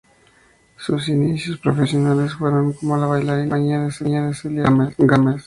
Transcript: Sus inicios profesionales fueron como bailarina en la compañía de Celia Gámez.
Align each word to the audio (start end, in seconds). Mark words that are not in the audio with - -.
Sus 0.77 1.09
inicios 1.09 1.59
profesionales 1.59 2.33
fueron 2.33 2.73
como 2.73 2.97
bailarina 3.07 3.33
en 3.35 3.39
la 3.69 3.89
compañía 3.91 4.25
de 4.25 4.33
Celia 4.33 4.63
Gámez. 4.97 5.39